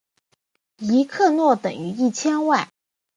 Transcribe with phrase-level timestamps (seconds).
[0.79, 2.71] 一克若等于一千万。